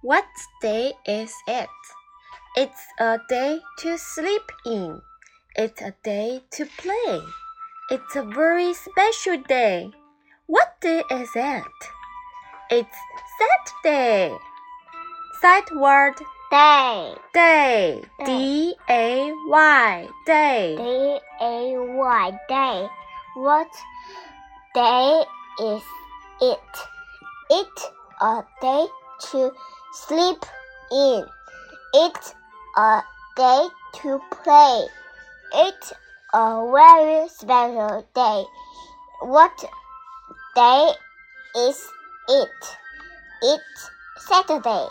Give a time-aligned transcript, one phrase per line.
[0.00, 0.26] What
[0.62, 1.68] day is it?
[2.56, 5.02] It's a day to sleep in.
[5.56, 7.20] It's a day to play.
[7.90, 9.90] It's a very special day.
[10.46, 11.64] What day is it?
[12.70, 12.96] It's
[13.40, 14.36] Saturday.
[15.40, 16.14] Sight word
[16.52, 18.02] day, day.
[18.20, 18.24] Day.
[18.24, 20.76] D A Y day.
[20.76, 22.88] D A Y.
[23.34, 23.70] What
[24.76, 25.24] day
[25.60, 25.82] is
[26.40, 26.60] it?
[27.50, 27.90] It's
[28.20, 28.86] a day
[29.32, 29.50] to
[29.92, 30.44] sleep
[30.92, 31.24] in.
[31.94, 32.34] It's
[32.76, 33.02] a
[33.36, 33.68] day
[34.02, 34.86] to play.
[35.54, 35.92] It's
[36.34, 38.44] a very special day.
[39.22, 39.64] What
[40.54, 40.92] day
[41.56, 41.88] is
[42.28, 42.76] it?
[43.42, 44.88] It's Saturday.